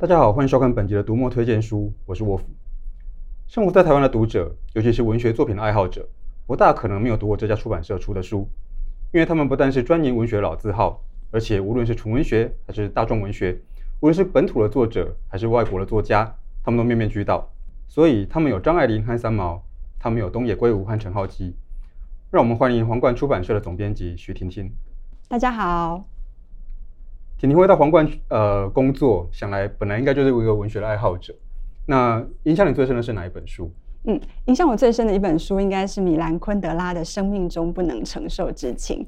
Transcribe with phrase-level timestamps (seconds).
[0.00, 2.44] 大家好，欢迎收看本集的读墨推荐书，我是沃夫。
[3.48, 6.08] 生活在台湾的读者，尤其是文学作品的爱好者，
[6.46, 8.48] 不大可能没有读过这家出版社出的书，
[9.12, 11.02] 因为他们不但是专研文学老字号，
[11.32, 13.60] 而且无论是纯文学还是大众文学，
[13.98, 17.50] 无论是本土的作者还是外国的作家，他们都面面俱到。
[17.88, 19.60] 所以他们有张爱玲和三毛，
[19.98, 21.56] 他们有东野圭吾和陈浩基。
[22.30, 24.70] 让我们欢迎皇冠出版社的总编辑徐婷婷。
[25.26, 26.17] 大家好。
[27.38, 31.32] 婷婷会到皇冠呃工作，想来本来应该就是一个文学的爱好者。
[31.86, 33.70] 那影响你最深的是哪一本书？
[34.04, 38.98] 嗯，影响我最深的一本书应该是米兰昆德拉的《生命中不能承受之轻》。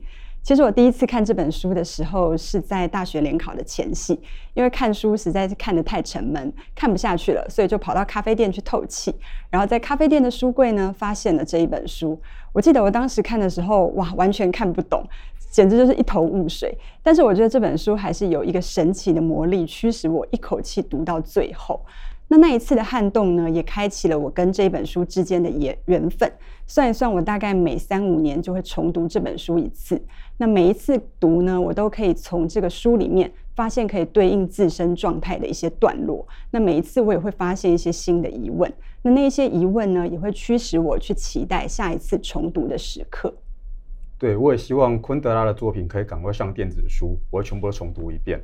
[0.43, 4.19] 其实我第一次看这本书的时候是在大学联考的前夕，
[4.55, 9.15] 因为看书实在是看得太沉闷，看不下去了，所以就跑到咖啡店去透气。
[9.51, 12.19] 然后在咖啡店的书柜呢，发现了这一本书。
[12.52, 15.05] 我记得我当时看的时候，哇，完全看不懂，
[15.51, 16.75] 简直就是一头雾水。
[17.03, 21.85] 但是我觉得这本书还是有一个神奇的魔力，驱使我一口气读到最后。
[22.33, 26.30] 那那一次的撼动呢，也开启了我跟这本书之间的缘缘分。
[26.65, 30.01] 算一算，我大概每三五年就会重读这本书一次。
[30.37, 36.24] 那每一次读呢，我都可以从这个书里面发现可以对应自身状态的一些段落。
[36.52, 38.73] 那每一次我也会发现一些新的疑问。
[39.02, 43.35] 那那些疑问呢，也会驱使我去期待下一次重读的时刻。
[44.21, 48.40] 对，我也希望昆德拉的作品可以赶快上电子书，我会全部都重读一遍。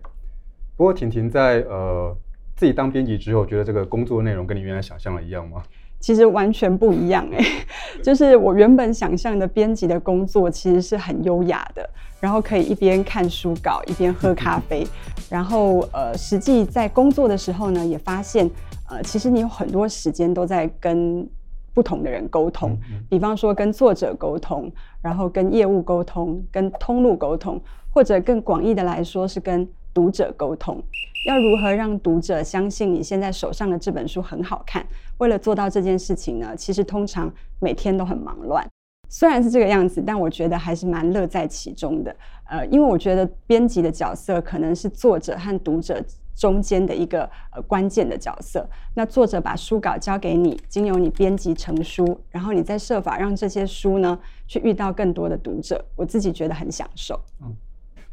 [0.76, 2.16] 不过婷婷在呃。
[2.58, 5.62] 自己当编辑之后，觉得这个工作内容跟你原来想象的一样吗？
[6.00, 7.44] 其实完全不一样哎、
[8.02, 11.86] 就是我原本想象的编辑的工作其实是很优雅的，
[12.18, 14.86] 然后可以一边看书稿一边喝咖啡，
[15.28, 18.50] 然后呃，实际在工作的时候呢，也发现
[18.88, 21.28] 呃，其实你有很多时间都在跟
[21.76, 22.74] 不同的人沟通，
[23.06, 27.60] 比方说跟作者沟通，然后跟业务沟通，跟通路沟通，
[27.92, 30.82] 或者更广义的来说是跟读者沟通。
[31.26, 34.86] 要如何让读者相信你现在手上的这本书很好看？
[35.18, 37.30] 为了做到这件事情呢，其实通常
[37.60, 38.66] 每天都很忙乱。
[39.10, 42.16] 虽然是这个样子，但我觉得还是蛮乐在其中的。
[42.48, 46.02] 呃，因为我觉得编辑的角色可能是作者和读者
[46.36, 48.68] 中间的一个呃关键的角色。
[48.94, 55.84] 那作者把书稿交给你，经由你编辑成书，然后你再设法让这些书呢去遇到更多的读者。
[55.96, 57.18] 我自己觉得很享受。
[57.42, 57.52] 嗯。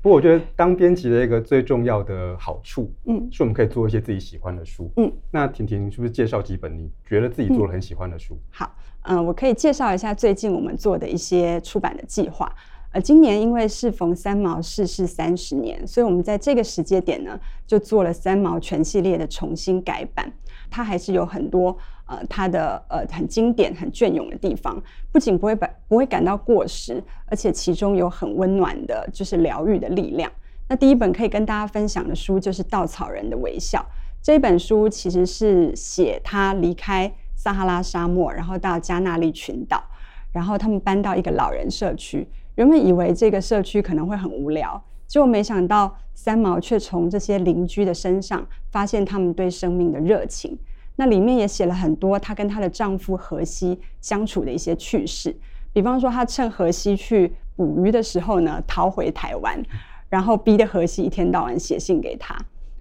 [0.02, 5.10] 不过我觉得当编辑的一个最重要的好处，嗯，是我们可以做一些自己喜欢的书，嗯。
[5.32, 8.34] 那婷婷是不是介绍几本你觉得自己做了很喜欢的书？
[8.34, 12.54] 嗯、好，嗯、呃，我可以介绍一下最近我们做的一些出版的计划。
[12.94, 20.32] 呃，今年因为适逢三毛逝世三十年，所以我们在这个时间点呢，就做了三毛全系列的重新改版。
[20.70, 30.32] 它还是有很多呃，它的呃很经典、很隽永的地方，不仅不会把不会感到过时，而且其中有很温暖的，就是疗愈的力量。
[30.70, 33.80] 那第一本可以跟大家分享的书就是《稻草人的微笑》。
[34.22, 39.84] 这本书其实是写他离开撒哈拉沙漠，然后到加那利群岛，
[40.32, 42.28] 然后他们搬到一个老人社区。
[42.56, 44.82] 原本以为这个社区可能会很无聊。
[45.08, 50.58] 结果没想到，三毛却从这些邻居的身上发现他们对生命的热情。
[50.96, 55.36] 那里面也写了很多她跟她的丈夫荷西相处的一些趣事。
[55.72, 59.62] 比方说，她趁荷西去捕鱼的时候呢，逃回台湾，
[60.10, 62.36] 然后逼得荷西一天到晚写信给她。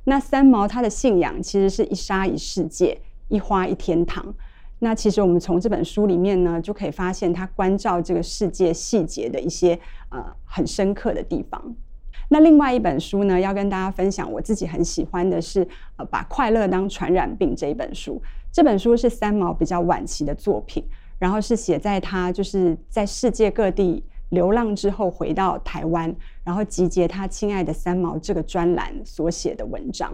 [0.04, 4.34] 那三毛她的信仰其实是一沙一世界，一花一天堂。
[4.84, 9.78] 那其实我们从这本书里面呢，就可以发现他关照这个世界细节的一些
[10.08, 11.76] 呃很深刻的地方。
[12.28, 15.66] 那另外一本书呢，要跟大家分享，我自己很喜欢的是，
[15.96, 18.20] 呃，把快乐当传染病这一本书。
[18.50, 20.84] 这本书是三毛比较晚期的作品，
[21.20, 26.12] 然后是写在他就是在世界各地流浪之后回到台湾，
[26.42, 30.12] 然后集结他亲爱的三毛这个专栏所写的文章。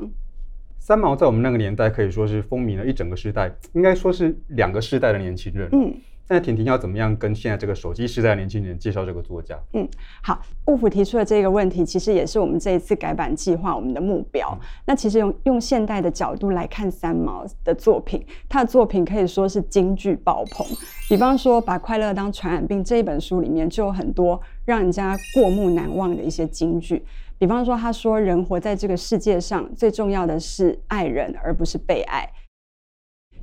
[0.89, 5.69] 三毛在我们那个年代可以说是风靡了一整个时代，应该说是两个世代的年轻人。
[5.71, 5.95] 嗯。
[6.31, 9.59] 那婷婷要怎么样跟现在这个手机时代的年轻人介绍这个作家？
[9.75, 9.87] 嗯，
[10.23, 14.49] 好，沃夫提出的这个问题，其实也是我们这一次改版计划我们的目标。
[14.59, 20.67] 嗯、那其实用用现代的角度来看三毛的作品，他的作品可以说是金句爆棚。
[21.07, 27.05] 比方说，把快乐当传染病这一本书里面就有很多让人家过目难忘的一些金句。
[27.39, 32.29] 比方说，他说人活在这个世界上最重要的是爱人，而不是被爱。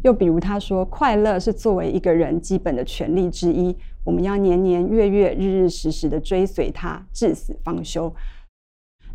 [0.03, 8.13] 又比如，他说：“快乐是作为一个人基本的权利之一，我们要年年月月日日时时的追随他，至死方休。”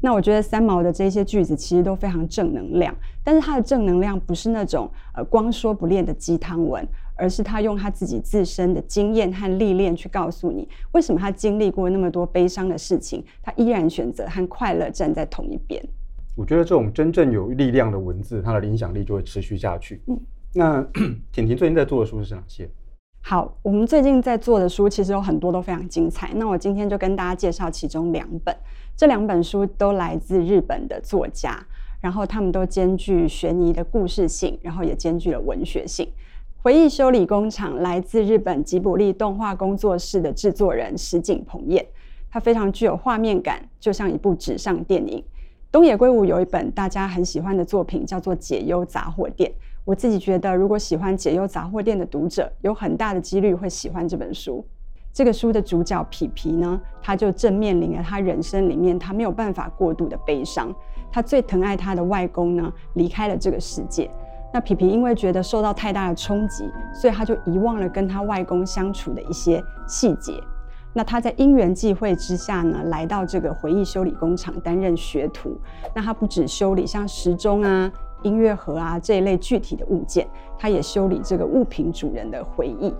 [0.02, 2.92] 那我觉得三毛的这些句子其实都非常正能量，
[3.22, 6.84] 但是他的正能量不是那种呃光说不练的鸡汤文，
[7.20, 15.82] 而是他用他自己自身的经验和历练去告诉你，为什么他经历过那么多悲伤的事情，他依然选择和快乐站在同一边。
[16.34, 20.00] 我觉得这种真正有力量的文字，它的影响力就会持续下去。
[20.06, 20.18] 嗯，
[20.54, 20.82] 那
[21.30, 22.70] 婷婷最近在做的书是哪些？
[23.22, 26.32] 好，我们最近在做的书其实有很多都非常精彩。
[26.34, 28.56] 那我今天就跟大家介绍其中两本，
[28.96, 31.62] 这两本书都来自日本的作家，
[32.00, 36.08] 然后他们都兼具悬疑的故事性，然后也兼具了文学性。
[36.62, 41.82] 回忆修理工厂来自日本吉卜力动画工作室的制作人石井鹏彦，
[42.30, 45.24] 他非常具有画面感，就像一部纸上电影。
[45.72, 49.50] 东野圭吾有一本大家很喜欢的作品，叫做《解忧杂货店》。
[49.86, 54.62] 我自己觉得，如果喜欢《解忧杂货店》的读者，有很大的几率会喜欢这本书。
[55.14, 60.70] 这个书的主角皮皮呢，他就正面临了他人生里面他没有办法过度的悲伤。
[61.10, 64.10] 他最疼爱他的外公呢，离开了这个世界。
[64.52, 70.42] 那皮皮因为觉得受到太大的冲击，所以他就遗忘了跟他外公相处的一些细节。
[70.92, 75.56] 那他在因缘际会之下呢，来到这个回忆修理工厂担任学徒。
[75.94, 77.90] 那他不止修理像时钟啊、
[78.22, 80.26] 音乐盒啊这一类具体的物件，
[80.58, 82.92] 他也修理这个物品主人的回忆。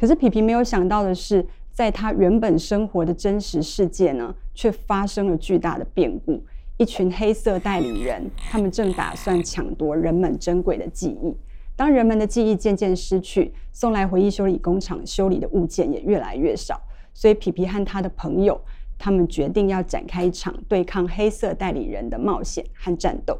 [0.00, 6.42] 可是皮皮没有想到的是，在他原本生活的真实世界呢，却发生了巨大的变故。
[6.80, 11.36] 一群黑色代理人，他们正打算抢夺人们珍贵的记忆。
[11.76, 16.80] 当人们的记忆渐渐失去，送来回忆修理工厂修理的物件也越来越少。
[17.12, 18.58] 所以皮皮和他的朋友，
[18.98, 23.38] 他们决定要展开一场对抗黑色代理人的冒险和战斗。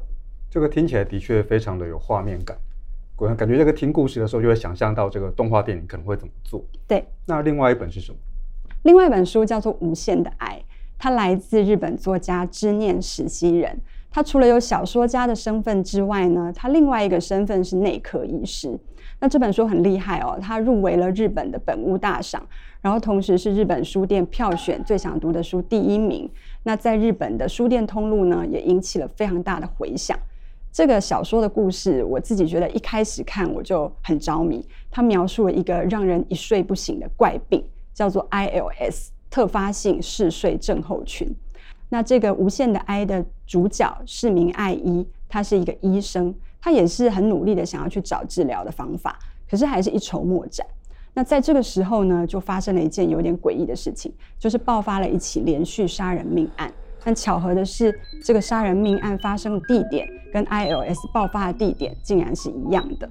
[0.50, 2.54] 这个听起来的确非常的有画面感，
[3.16, 6.62] 果然感觉这个听故事的时候就会想象到这个动画电影可能会怎么做。
[6.86, 8.18] 对，那另外一本是什么？
[8.82, 10.58] 另外一本书叫做《无限的爱》，
[11.02, 13.80] 他来自日本作家之念实希人。
[14.10, 18.78] 他除了有小说家的身份之外呢，他另外一个身份是内科医师。
[19.18, 22.46] 那这本书很厉害哦，他入围了日本的本屋大赏。
[22.82, 26.28] 然后，同时是日本书店票选最想读的书第一名。
[26.64, 30.18] 那在日本的书店通路呢，也引起了非常大的回响。
[30.72, 34.66] 这个小说的故事，我自己觉得一开始看我就很着迷。
[34.90, 37.64] 它描述了一个让人一睡不醒的怪病，
[37.94, 41.34] 叫做 ILS 特发性嗜睡症候群。
[41.88, 49.18] 那这个无限的爱的主角是名爱医，他是一个医生，他也是很努力的想要去找治疗的方法，
[49.48, 50.66] 可是还是一筹莫展。
[51.14, 56.72] 那在这个时候呢，就发生了一件有点诡异的事情，就是爆发了一起连续杀人命案。
[57.02, 63.10] 但巧合的是，这个杀人命案发生的地点跟 ILS 爆发的地点竟然是一样的。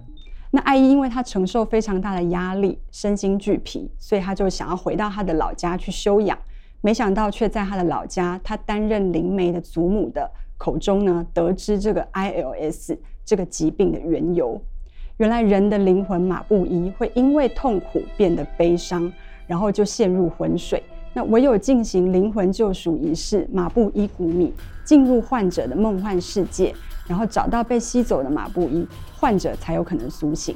[0.51, 6.37] 那爱医因为她承受非常大的压力，身心俱疲，所以她就想要回到她的老家去休养。
[6.81, 14.59] 没想到却在她的老家，她担任灵媒的祖母的口中呢，得知这个 ILS 这个疾病的缘由。
[15.17, 19.11] 原来人的灵魂马布依会因为痛苦变得悲伤，
[19.45, 20.81] 然后就陷入浑水。
[21.13, 24.53] 那唯有进行灵魂救赎仪式，马布依古米
[24.85, 26.73] 进入患者的梦幻世界，
[27.09, 30.55] 然后找到被吸走的马布伊，患者才有可能苏醒。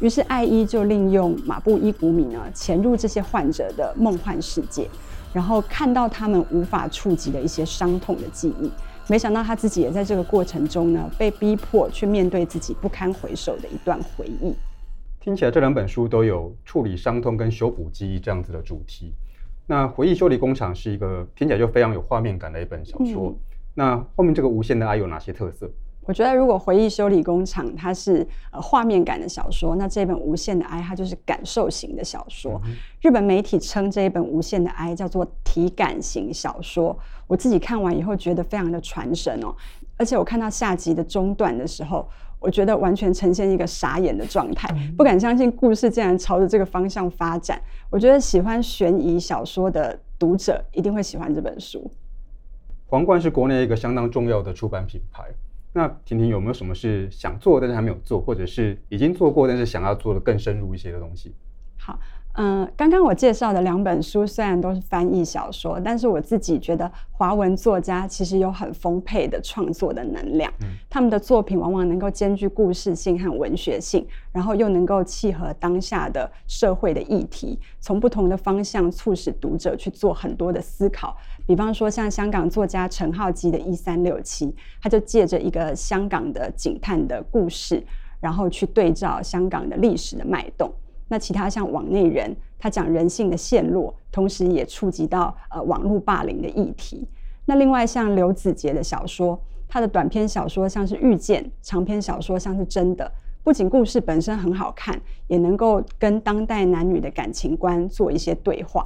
[0.00, 4.88] 于是艾伊就利用马布依古米呢，潜入这些患者的梦幻世界，
[5.32, 8.70] 然后看到他们无法触及的一些伤痛的记忆。
[9.08, 14.54] 没想到他自己也在这个过程中呢，被逼迫去面对自己不堪回首的一段回忆。
[15.20, 19.12] 听起来这两本书都有处理伤痛跟修补记忆这样子的主题。
[19.66, 23.28] 那回忆修理工厂是一个听起来就非常有画面感的一本小说。
[23.28, 23.36] 嗯、
[23.74, 25.70] 那后面这个无限的爱有哪些特色？
[26.06, 32.60] 我觉得，如果回忆修理工厂它是呃画面感的小说，那这本《无限的爱》它就是感受型的小说。
[32.66, 36.94] 嗯、日本媒体称这一本《无限的爱》叫做体感型小说。
[37.26, 39.54] 我自己看完以后觉得非常的传神哦，
[39.96, 42.06] 而且我看到下集的中段的时候，
[42.38, 47.58] 我觉得完全呈现一个傻眼的状态，嗯、不敢相信故事竟然朝着这个方向发展。
[47.88, 51.90] 我觉得喜欢悬疑小说的读者一定会喜欢这本书。
[52.86, 55.24] 皇冠是国内一个相当重要的出版品牌。
[55.72, 61.34] 那婷婷有没有什么是想做但是还没有做，或者是已经做过但是想要做的更深入一些的东西？
[61.78, 61.98] 好。
[62.36, 70.52] 嗯，刚刚我介绍的两本书虽然都是翻译小说，但是我自己觉得华文作家其实有很丰沛的创作的能量。
[70.62, 81.16] 嗯，他们的作品往往能够兼具故事性和文学性，然后又能够契合当下的社会的议题，从不同的方向促使读者去做很多的思考。
[81.46, 84.46] 比方说，像香港作家陈浩基的《一三六七》，
[84.82, 87.80] 他就借着一个香港的警探的故事，
[88.18, 90.72] 然后去对照香港的历史的脉动。
[91.08, 97.06] 那其他像网内人，他讲人性的陷落，同时也触及到呃网络霸凌的议题。
[97.44, 103.04] 那另外像刘子杰的小说，他的短篇小说像是《遇见》，长篇小说像是《真的》，
[103.42, 108.84] 不仅故事本身很好看，也能够跟当代男女的感情观做一些对话。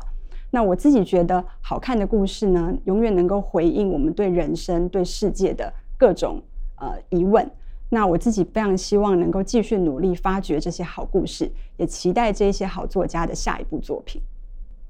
[0.51, 6.43] 那我自己觉得，好看的故事呢，永远能够回应我们对人生、对世界的各种
[6.81, 7.49] 呃疑问。
[7.91, 14.21] 那我自己非常希望能够继续努力发掘这些好故事，也期待这些好作家的下一部作品。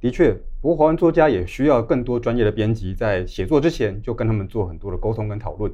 [0.00, 5.72] 的确，不过华文作家也需要更多专业的编辑，在写作之前就跟他们做很多的沟通跟讨论。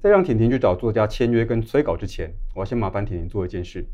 [0.00, 3.84] 在让婷婷去找作家签约跟催稿之前，我要先麻烦婷婷做一件事，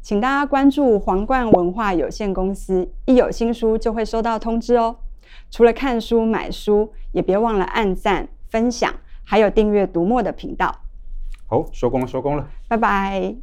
[0.00, 4.96] 请大家关注皇冠文化有限公司，一有新书就会收到通知哦。
[5.50, 10.74] 除了看书买书，也别忘了按赞、分享，还有订阅读墨的频道。
[11.50, 13.34] 好，收工了，收工了，拜拜。